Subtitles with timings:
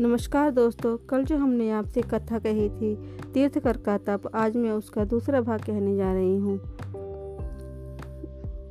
[0.00, 2.96] नमस्कार दोस्तों कल जो हमने आपसे कथा कही थी
[3.34, 6.60] तीर्थकर का तप आज मैं उसका दूसरा भाग कहने जा रही हूँ।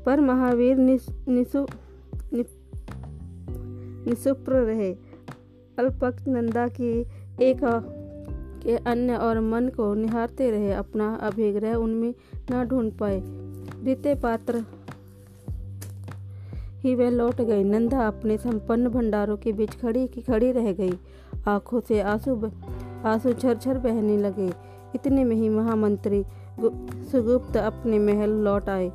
[0.04, 1.68] पर महावीर निस, निसु,
[2.34, 2.46] नि,
[4.50, 4.93] रहे।
[5.79, 7.02] अल्पक नंदा की
[7.41, 7.61] एक
[8.64, 12.14] के अन्य और मन को निहारते रहे अपना अभिग्रह उनमें
[12.52, 13.21] न ढूंढ पाए।
[13.84, 14.66] द्वितीय पात्र
[16.80, 20.93] ही वह लौट गई नंदा अपने संपन्न भंडारों के बीच खड़ी की खड़ी रह गई।
[21.50, 22.36] आँखों से आँसू
[23.06, 24.52] आँसू झरझर बहने लगे।
[24.96, 26.24] इतने में ही महामंत्री
[27.12, 28.92] सुगुप्त अपने महल लौट आए।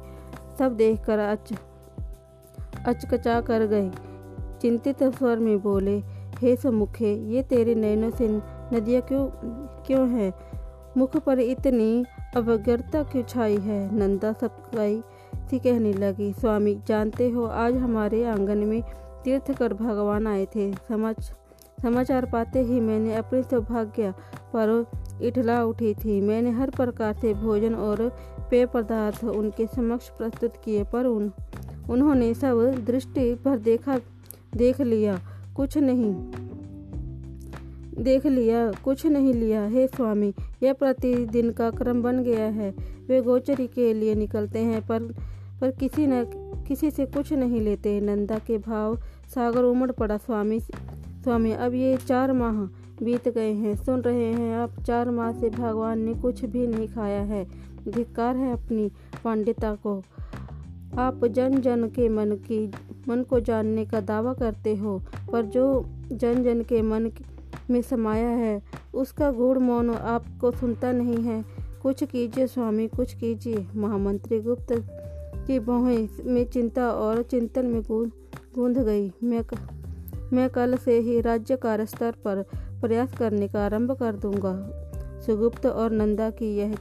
[0.59, 1.53] सब देखकर अच
[2.87, 3.91] अचकचा कर गए।
[4.61, 5.99] चिंतित स्वर में बोले,
[6.39, 8.29] हे समुखे ये तेरे नैनों से
[8.73, 9.27] नदियाँ क्यों
[9.87, 10.33] क्यों है?
[10.97, 12.05] मुख पर इतनी
[12.37, 13.95] अवज्ञता क्यों छाई है?
[13.95, 15.03] नंदा सबकाई
[15.51, 18.83] सी कहने लगी, स्वामी, जानते हो, आज हमारे आँगन में
[19.25, 21.17] तीर्थ कर भगवान आए थे। समझ
[21.85, 24.13] समाचार पाते ही मैंने अपने सौभाग्य
[24.57, 24.87] पर
[25.23, 28.09] इठला उठी थी। मैंने हर प्रकार से भोजन और
[28.51, 31.31] पेय पदार्थ उनके समक्ष प्रस्तुत किए, पर उन,
[31.91, 33.99] उन्होंने सब दृष्टि पर देखा,
[34.57, 35.19] देख लिया,
[35.57, 36.15] कुछ नहीं।
[38.03, 42.75] देख लिया, कुछ नहीं लिया। हे स्वामी, यह प्रतिदिन का क्रम बन गया है।
[43.09, 45.15] वे गोचरी के लिए निकलते हैं, पर
[45.61, 46.25] पर किसी न,
[46.69, 48.97] किसी से कुछ नहीं लेते। नंदा के भाव
[49.35, 50.61] सागर उमड़ पड़ा। स्वामी
[51.25, 52.53] स्वामी, अब ये चार माह
[53.05, 56.89] बीत गए हैं। सुन रहे हैं आप, चार माह से भगवान ने कुछ भी नहीं
[56.89, 57.45] खाया है।
[57.89, 58.91] धिक्कार है अपनी
[59.25, 60.03] पांडिता को।
[60.99, 62.73] आप जन जन के मन की,
[63.09, 65.01] मन को जानने का दावा करते हो,
[65.33, 67.11] पर जो जन जन के मन
[67.71, 68.63] में समाया है,
[68.95, 71.45] उसका गुड़ मौन आपको सुनता नहीं है।
[71.83, 74.73] कुछ कीजिए स्वामी, कुछ कीजिए। महामंत्री गुप्त
[75.47, 77.83] की बाहें में चिंता और चिंतन में
[78.55, 79.43] गूंध गई। मैं
[80.35, 82.43] मैं कल से ही राज्य कार्य स्तर पर
[82.81, 84.55] प्रयास करने का आरंभ कर दूँगा।
[85.21, 86.75] सुगुप्त और नंदा की यह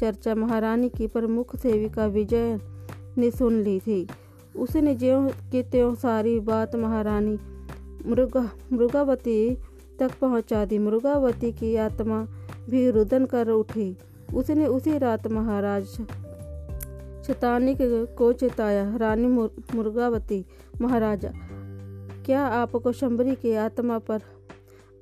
[0.00, 2.58] चर्चा महारानी की प्रमुख सेविका विजय
[3.18, 4.06] ने सुन ली थी।
[4.56, 7.38] उसने ज्यों की त्यों सारी बात महारानी
[8.06, 9.56] मृगा, मृगावती
[9.98, 12.22] तक पहुँचा दी। मृगावती की आत्मा
[12.70, 13.96] भी रुदन कर उठी।
[14.34, 15.84] उसने उसी रात महाराज
[17.26, 17.78] शतानिक
[18.18, 20.44] को चेताया। रानी मुर्गावती
[20.80, 21.32] महाराजा
[22.26, 24.20] क्या आपको शंबरी की आत्मा पर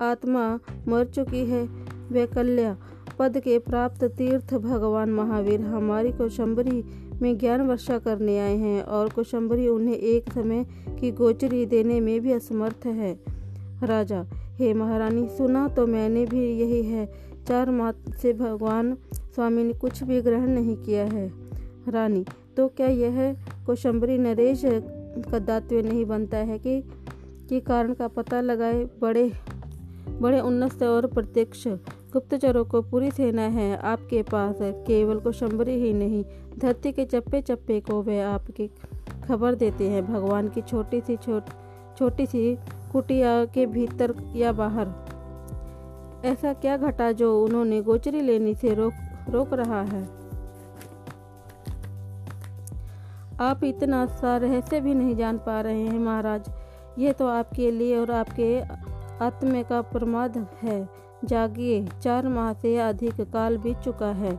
[0.00, 1.68] आत्मा मर चुकी है?
[2.10, 2.76] वे कल्या
[3.18, 6.84] पद के प्राप्त तीर्थ भगवान महावीर हमारी कोशंबरी
[7.22, 10.66] में ज्ञान वर्षा करने आए हैं और कोशंबरी उन्हें एक समय
[11.00, 13.20] की गोचरी देने में भी असमर्थ है।
[13.82, 17.12] राजा, हे महारानी, सुना तो मैंने भी यही है।
[17.48, 21.32] चार माह से भगवान स्वामी ने कुछ भी ग्रहण नहीं किया है।
[21.88, 22.24] रानी
[22.56, 23.36] तो क्या यह
[23.66, 24.62] कोशंबरी नरेश
[25.30, 26.84] का दात्व्य नहीं बनता है कि
[27.48, 29.32] कि कारण का पता लगाए बड़े
[30.08, 31.68] बड़े उन्नत और प्रत्यक्ष
[32.12, 36.24] गुप्तचरों को पूरी सेना है आपके पास। केवल कोशंबरी ही नहीं,
[36.58, 38.70] धरती के चप्पे चप्पे को वे आपकी
[39.28, 41.42] खबर देते हैं। भगवान की छोटी सी छोट,
[41.98, 42.58] छोटी सी
[42.92, 44.88] कुटिया के भीतर या बाहर।
[46.24, 48.92] ऐसा क्या घटा जो उन्होंने गोचरी लेने से रोक
[49.30, 50.08] रोक रहा है?
[53.40, 56.50] आप इतना सा रहस्य भी नहीं जान पा रहे हैं महाराज।
[56.98, 58.60] ये तो आपके लिए और आपके
[59.24, 60.88] आत्म का प्रमाद है।
[61.24, 64.32] जागिए, चार माह से अधिक काल बीत चुका है।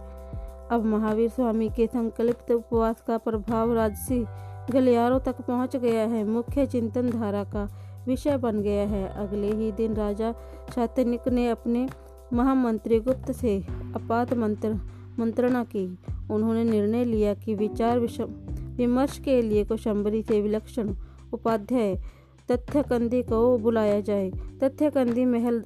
[0.71, 4.25] अब महावीर स्वामी के संकल्पित उपवास का प्रभाव राजसी
[4.71, 7.67] गलियारों तक पहुँच गया है। मुख्य चिंतन धारा का
[8.07, 10.33] विषय बन गया है। अगले ही दिन राजा
[10.75, 11.89] शातनिक ने अपने
[12.33, 13.57] महामंत्री गुप्त से
[13.95, 14.73] अपात मंत्र,
[15.19, 15.85] मंत्रणा की।
[16.31, 20.93] उन्होंने निर्णय लिया कि विचार विमर्श के लिए कोशंबरी से विलक्षण
[21.33, 21.95] उपाध्याय
[22.51, 24.29] तथ्यकंदी को बुलाया जाए।
[24.63, 25.63] तथ्यकंदी महल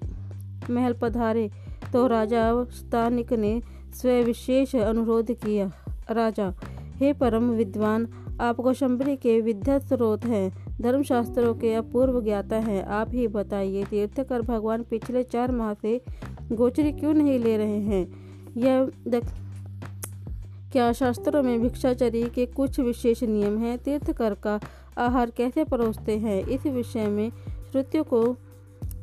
[0.70, 1.50] महल पधारे
[1.94, 3.62] तो राजा स्थानिक ने
[3.94, 5.72] स्वविशेष अनुरोध किया।
[6.12, 6.54] राजा,
[6.96, 8.08] हे परम विद्वान,
[8.42, 10.52] आप कौशंबरी के विद्या स्रोत हैं,
[10.82, 16.02] धर्मशास्त्रों के अपूर्व ज्ञाता हैं। आप ही बताइए, तीर्थकर भगवान पिछले चार माह से
[16.52, 18.08] गोचरी क्यों नहीं ले रहे हैं?
[18.58, 18.92] यह
[20.72, 23.78] क्या शास्त्रों में भिक्षाचरी के कुछ विशेष नियम हैं?
[23.78, 24.60] तीर्थकर का
[24.98, 26.44] आहार कैसे परोसते हैं?
[26.44, 27.32] इस विषय में
[27.72, 28.36] श्रुतियों को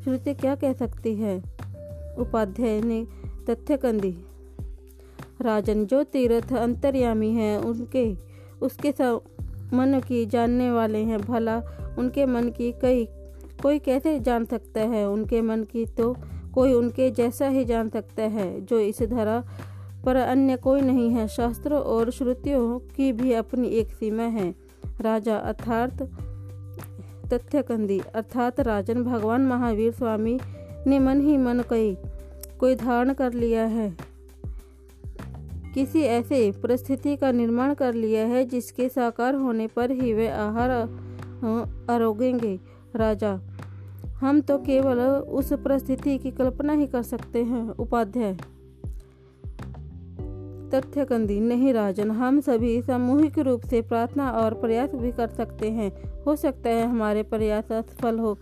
[0.04, 1.42] श्रुति क्या कह सकती है?
[2.18, 3.06] उपाध्याय ने
[3.50, 4.24] तथ्यकंदी
[5.40, 8.14] राजन जो तीर्थ अंतर्यामी हैं, उनके,
[8.62, 9.20] उसके सब
[9.72, 11.62] मन की जानने वाले हैं। भला
[11.98, 13.04] उनके मन की कई,
[13.62, 15.08] कोई कैसे जान सकता है?
[15.08, 16.16] उनके मन की तो
[16.54, 19.44] कोई उनके जैसा ही जान सकता है, जो इस धरा
[20.04, 24.69] पर अन्य कोई नहीं है। शास्त्रों और श्रुतियों की भी अपनी एक सीमा है।
[25.00, 26.02] राजा अर्थात
[27.32, 30.38] तथ्यकंदी। अर्थात राजन भगवान महावीर स्वामी
[30.86, 31.96] ने मन ही मन कई,
[32.60, 33.90] कोई धारण कर लिया है।
[35.74, 40.70] किसी ऐसे परिस्थिति का निर्माण कर लिया है जिसके साकार होने पर ही वे आहार
[41.90, 42.58] आरोगेंगे।
[42.96, 43.38] राजा,
[44.20, 48.36] हम तो केवल उस परिस्थिति की कल्पना ही कर सकते हैं। उपाध्याय
[50.74, 55.70] तथ्य कंदी नहीं राजन, हम सभी सामूहिक रूप से प्रार्थना और प्रयास भी कर सकते
[55.70, 55.92] हैं।
[56.26, 58.38] हो सकता है हमारे प्रयास असफल हो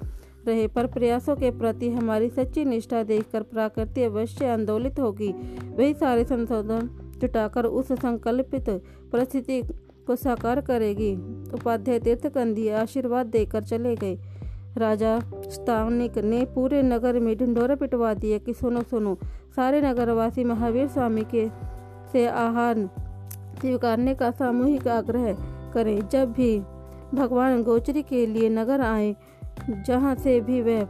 [0.47, 5.29] रहे, पर प्रयासों के प्रति हमारी सच्ची निष्ठा देखकर प्रकृति अवश्य आंदोलित होगी।
[5.77, 8.71] वही सारे संशोधन जुटाकर उस संकल्पित
[9.13, 9.63] परिस्थिति
[10.07, 11.15] को साकार करेगी।
[11.55, 14.19] उपाध्याय तीर्थ तीर्थकंदी आशीर्वाद देकर चले गए।
[14.77, 19.19] राजा स्थानिक ने पूरे नगर में ढिंडोरा पिटवा दिया कि, सुनो सुनो,
[19.57, 21.78] सारे नगरवासी महावीर स्वामी के
[22.13, 22.89] से आहार
[23.61, 25.33] स्वीकारने का सामूहिक आग्रह
[25.75, 26.59] करें। जब भी
[27.15, 29.15] भगवान गोचरी के लिए नगर आए,
[29.71, 30.85] जहाँ से भी वह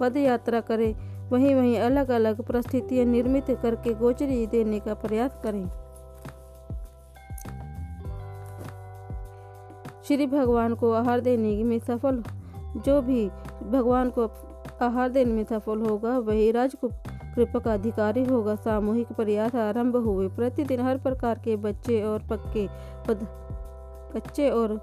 [0.00, 0.94] पद यात्रा करे,
[1.30, 5.66] वहीं वहीं अलग अलग परिस्थितियाँ निर्मित करके गोचरी देने का प्रयास करें।
[10.04, 12.22] श्री भगवान को आहार देने में सफल,
[12.76, 13.28] जो भी
[13.62, 14.30] भगवान को
[14.82, 16.92] आहार देने में सफल होगा, वही राजकुप
[17.36, 22.66] कृपा का अधिकारी होगा। सामूहिक प्रयास आरंभ हुए। प्रतिदिन हर प्रकार के बच्चे और पक्के
[23.08, 23.26] पद,
[24.14, 24.80] कच्चे और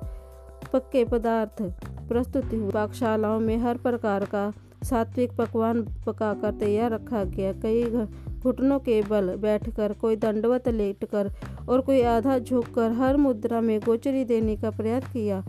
[0.73, 1.61] पक्के पदार्थ
[2.07, 4.51] प्रस्तुत हुए। पाकशालाओं में हर प्रकार का
[4.83, 7.83] सात्विक पकवान पकाकर तैयार रखा गया। कई
[8.39, 11.31] घुटनों के बल बैठकर, कोई दंडवत लेटकर
[11.69, 15.43] और कोई आधा झुककर हर मुद्रा में गोचरी देने का प्रयास किया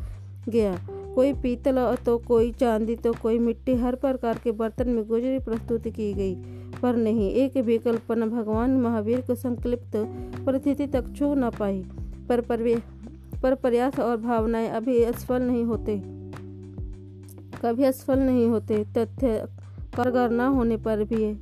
[0.48, 0.76] गया।
[1.14, 5.88] कोई पीतल तो कोई चांदी तो कोई मिट्टी। हर प्रकार के बर्तन में गोचरी प्रस्तुत
[5.88, 6.34] की गई।
[6.82, 9.96] पर नहीं, एक भी कल्पना भगवान महावीर को संकलिप्त
[10.46, 11.84] परिस्थिति तक छू न पाई,
[12.28, 12.40] पर
[13.42, 16.02] पर प्रयास और भावनाएँ अभी असफल नहीं होते।
[17.62, 19.46] कभी असफल नहीं होते, तथ्य
[19.96, 21.40] कारगर न होने पर भी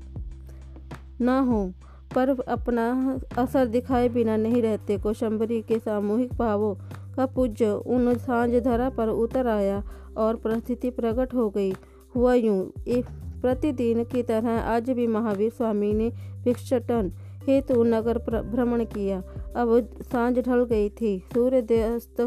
[1.20, 1.73] न हो,
[2.14, 6.75] पर अपना असर दिखाए बिना नहीं रहते। कोशंबरी के सामूहिक भावों
[7.17, 9.82] का पूज्य उन साँझ धरा पर उतर आया
[10.17, 11.73] और परिस्थिति प्रकट हो गई।
[12.17, 13.05] हुआ यूँ, एक
[13.43, 16.09] प्रतिदिन की तरह आज भी महावीर स्वामी ने
[16.44, 17.12] भिक्षटन
[17.47, 19.19] हेतु नगर भ्रमण किया।
[19.56, 22.21] अब साँझ ढल गई थी। सूर्य अस्त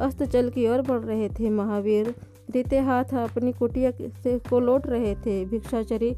[0.00, 2.14] अस्त चल की ओर बढ़ रहे थे। महावीर
[2.50, 3.90] रीते हाथ अपनी कुटिया
[4.22, 6.10] से को लौट रहे थे। भिक्षाचरी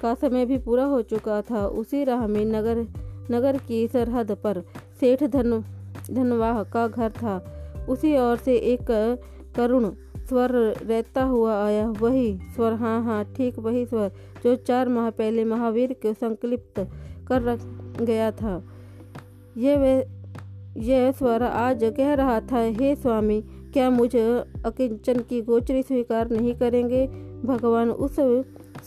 [0.00, 2.86] का समय भी पूरा हो चुका था। उसी राह में नगर
[3.30, 4.62] नगर की सरहद पर
[5.00, 5.62] सेठ धन,
[6.10, 7.36] धनवाह का घर था।
[7.88, 8.86] उसी ओर से एक
[9.56, 9.90] करुण
[10.28, 10.50] स्वर
[10.82, 14.10] रहता हुआ आया, वही स्वर हाँ हाँ ठीक वही स्वर
[14.44, 16.86] जो चार माह पहले महावीर को संकलिप्त
[17.28, 17.60] कर रख
[18.00, 18.62] गया था।
[19.56, 19.94] यह वे
[20.76, 23.40] यह स्वर आज कह रहा था, हे स्वामी,
[23.72, 27.06] क्या मुझ अकिंचन की गोचरी स्वीकार नहीं करेंगे?
[27.44, 28.16] भगवान उस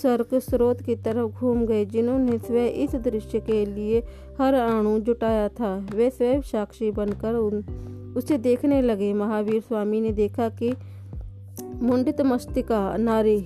[0.01, 3.99] स्वर्ग स्रोत की तरफ़ घूम गए जिन्होंने स्वयं इस दृश्य के लिए
[4.39, 10.11] हर अणु जुटाया था। वे स्वयं साक्षी बनकर उन, उसे देखने लगे। महावीर स्वामी ने
[10.11, 10.73] देखा कि
[11.81, 13.39] मुंडित मस्तिका नारी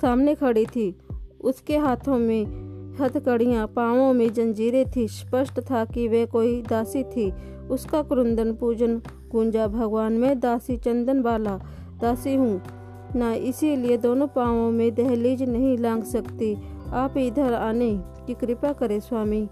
[0.00, 0.98] सामने खड़ी थी।
[1.40, 7.30] उसके हाथों में हथकड़ियाँ, पाँवों में जंजीरें थी। स्पष्ट था कि वे कोई दासी थी।
[7.68, 8.96] उसका क्रुंदन पूजन
[9.32, 11.58] गुंजा, भगवान में दासी चंदन वाला
[12.00, 12.60] दासी हूँ।
[13.16, 16.54] ना इसीलिए दोनों पाँवों में दहलीज नहीं लांग सकती।
[16.94, 17.92] आप इधर आने
[18.26, 19.48] की कृपा करें स्वामी।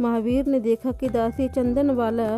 [0.00, 2.28] महावीर ने देखा कि दासी चंदन वाला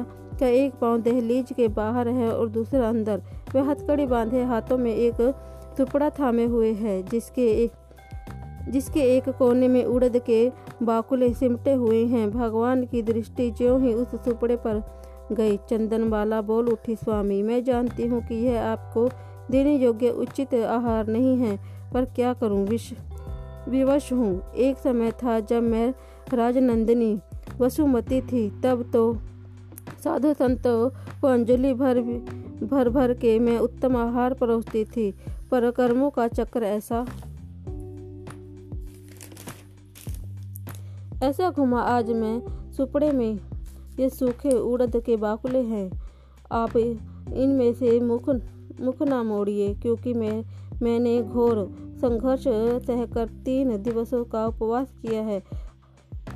[0.40, 3.22] का एक पाँव दहलीज के बाहर है और दूसरा अंदर।
[3.54, 5.34] वह हथकड़ी बांधे हाथों में एक
[5.78, 7.72] टुकड़ा थामे हुए है, जिसके एक
[8.68, 10.50] जिसके एक कोने में उड़द के
[10.82, 14.82] बाकुले सिमटे हुए हैं। भगवान की दृष्टि ज्यों ही उस सुपड़े पर
[15.32, 19.08] गई चंदनबाला बोल उठी, स्वामी, मैं जानती हूँ कि यह आपको
[19.50, 21.58] देने योग्य उचित आहार नहीं है,
[21.94, 22.66] पर क्या करूँ?
[22.66, 22.92] विश,
[23.68, 25.94] विवश हूँ। एक समय था जब मैं
[26.34, 27.18] राजनंदिनी
[27.60, 29.12] वसुमती थी, तब तो
[30.04, 30.88] साधु संतों
[31.20, 32.00] को अंजलि भर
[32.62, 35.10] भर भर के मैं उत्तम आहार परोसती थी,
[35.50, 37.06] पर कर्मों का चक्र ऐसा।
[41.22, 42.40] ऐसा घुमा आज मैं
[42.72, 43.38] सुपड़े में,
[44.00, 45.90] ये सूखे उड़द के बाकुले हैं।
[46.52, 48.28] आप इनमें से मुख
[48.80, 50.44] मुख ना मोड़िए, क्योंकि मैं
[50.82, 51.64] मैंने घोर
[52.00, 52.44] संघर्ष
[52.86, 55.42] सहकर तीन दिवसों का उपवास किया है।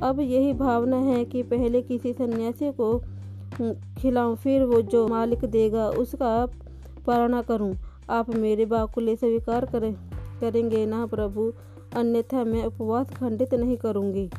[0.01, 2.87] अब यही भावना है कि पहले किसी सन्यासी को
[3.97, 6.45] खिलाऊं फिर वो जो मालिक देगा उसका
[7.07, 7.73] पारणा करूँ।
[8.09, 9.93] आप मेरे बाकुले स्वीकार करें
[10.41, 11.53] करेंगे ना प्रभु?
[11.95, 14.29] अन्यथा मैं उपवास खंडित नहीं करूँगी।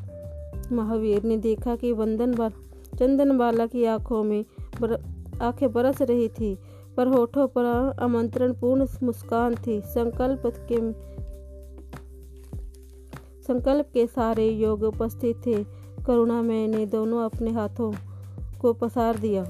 [0.72, 2.50] महावीर ने देखा कि वंदन बाल
[2.98, 4.44] चंदन बाला की आँखों में
[4.80, 4.98] बर,
[5.42, 6.58] आँखें बरस रही थी
[6.96, 7.64] पर होठों पर
[8.00, 10.42] आमंत्रण पूर्ण मुस्कान थी। संकल्प
[10.72, 10.78] के
[13.42, 15.64] संकल्प के सारे योग उपस्थित थे।
[16.06, 17.92] करुणा मैंने दोनों अपने हाथों
[18.60, 19.44] को पसार दिया।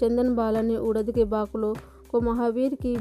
[0.00, 1.74] चंदन बाला ने उड़द के बाकलों
[2.12, 2.96] को महावीर की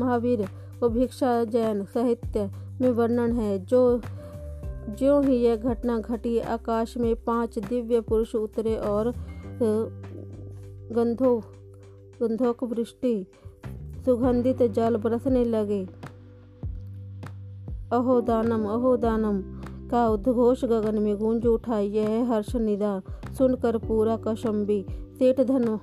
[0.00, 0.46] महावीर
[0.80, 2.50] को भिक्षा, जैन साहित्य
[2.80, 4.00] में वर्णन है। जो
[4.88, 9.12] जो ही यह घटना घटी, आकाश में पाँच दिव्य पुरुष उतरे और
[10.92, 11.38] गंधो
[12.22, 13.26] गंधोक वृष्टि,
[14.04, 15.86] सुगंधित जल बरसने लगे।
[17.92, 19.53] अहो दानम अहो दानम
[19.94, 23.02] का उद्घोष गगन में गूंज उठा यह हर्ष निदा।
[23.38, 24.86] सुनकर पूरा कशम्बी।
[25.18, 25.78] सेठ धन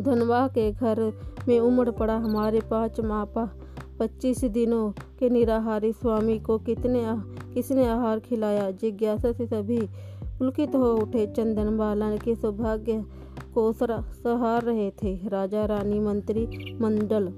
[0.00, 1.12] धनवा के घर
[1.48, 3.44] में उमड़ पड़ा हमारे पाँच मापा।
[4.00, 7.14] पच्चीस दिनों के निराहारी स्वामी को कितने आ,
[7.54, 8.70] किसने आहार खिलाया?
[8.70, 9.80] जिज्ञासा से सभी
[10.38, 13.04] पुलकित हो उठे। चंदन बालन के सौभाग्य
[13.54, 16.46] को सहार रहे थे। राजा रानी मंत्री
[16.80, 17.32] मंडल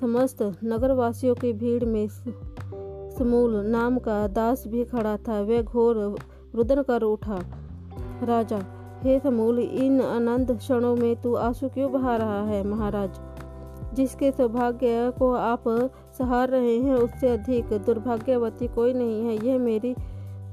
[0.00, 2.08] समस्त नगरवासियों की भीड़ में
[3.18, 6.16] समूल नाम का दास भी खड़ा था। वह घोर
[6.54, 7.38] रुदन कर उठा,
[8.22, 8.60] राजा,
[9.02, 13.20] हे समूल, इन आनंद क्षणों में तू आँसू क्यों बहा रहा है महाराज?
[13.94, 15.64] जिसके सौभाग्य को आप
[16.18, 19.94] सहार रहे हैं, उससे अधिक दुर्भाग्यवती कोई नहीं है। यह मेरी,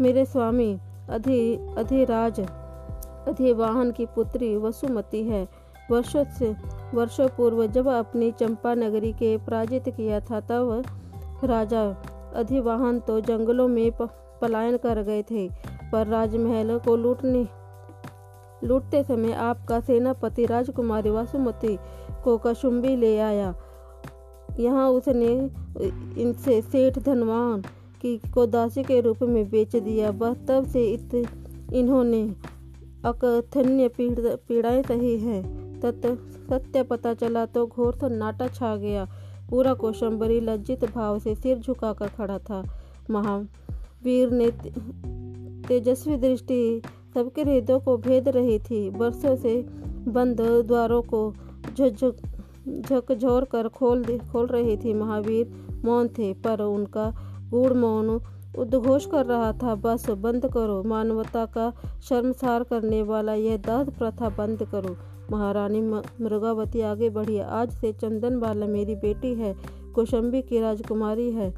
[0.02, 0.80] मेरे स्वामी,
[1.10, 2.40] अधि, अधिराज,
[3.28, 5.48] अधिवाहन की पुत्री वसुमती है।
[5.92, 6.56] वर्षों से
[6.94, 10.84] वर्षों पूर्व जब अपनी चंपा नगरी के पराजित किया था, तब
[11.44, 11.96] राजा
[12.36, 13.92] अधिवाहन तो जंगलों में
[14.42, 15.48] पलायन कर गए थे,
[15.92, 17.48] पर राजमहल को लूटने
[18.64, 21.78] लूटते समय आपका सेनापति राजकुमारी वासुमती
[22.24, 23.54] को कशुम्बी ले आया।
[24.60, 25.32] यहाँ उसने
[26.22, 27.62] इनसे सेठ धनवान
[28.02, 31.14] की को दासी के रूप में बेच दिया। बस तब से इत
[31.74, 32.24] इन्होंने
[33.06, 35.44] अकथन्य पीड़ाएँ सही हैं।
[35.82, 36.06] तत्
[36.50, 39.08] सत्य पता चला तो घोर सन्नाटा छा गया।
[39.50, 42.64] पूरा कोशंबरी लज्जित भाव से सिर झुकाकर खड़ा था।
[43.10, 44.52] महावीर ने
[45.68, 46.82] तेजस्वी दृष्टि
[47.14, 49.56] सबके हृदयों को भेद रही थी। वर्षों से
[50.08, 51.34] बंद द्वारों को
[52.82, 55.54] झकझोर कर खोल खोल रही थी। महावीर
[55.86, 57.06] मौन थे, पर उनका
[57.50, 58.10] गूढ़ मौन
[58.58, 61.72] उद्घोष कर रहा था। बस, बंद करो। मानवता का
[62.04, 64.96] शर्मसार करने वाला यह दास प्रथा बंद करो।
[65.32, 69.56] महारानी मृगावती आगे बढ़ी। आज से चंदन बाला मेरी बेटी है,
[69.96, 71.54] कौशंबी की राजकुमारी है।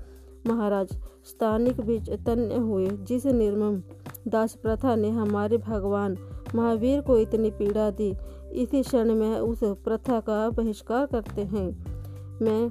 [0.47, 0.89] महाराज,
[1.25, 3.81] स्थानिक भी चैतन्य हुए। जिस निर्मम
[4.27, 6.17] दास प्रथा ने हमारे भगवान
[6.55, 8.13] महावीर को इतनी पीड़ा दी,
[8.53, 11.67] इसी क्षण में उस प्रथा का बहिष्कार करते हैं।
[12.41, 12.69] मैं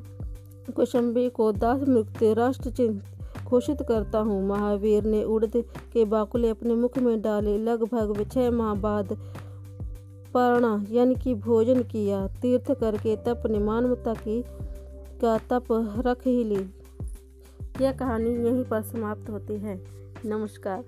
[0.77, 5.57] कौशंबी को दास मुक्त राष्ट्र चिन्ह घोषित करता हूँ। महावीर ने उड़द
[5.93, 9.17] के बाकुले अपने मुख में डाले। लगभग छह माह बाद
[10.37, 14.43] पारणा, यानी कि भोजन किया, तीर्थ करके तप ने मानवता की,
[15.21, 15.65] का तप
[16.07, 16.71] रख ही ली।
[17.81, 19.85] यह कहानी यहीं पर समाप्त होती है।
[20.25, 20.85] नमस्कार।